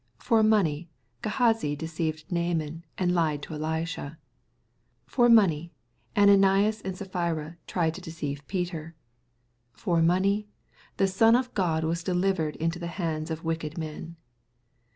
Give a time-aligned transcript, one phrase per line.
[0.17, 0.89] For money
[1.21, 4.17] Gehazi deceived Naaman^ and lied to Elisha.
[5.05, 5.73] For money
[6.17, 8.95] Ananias and Sapphira tried to deceive Peter.
[9.73, 10.47] For money
[10.97, 14.15] the Son of God was delivered into the hands of wicked men.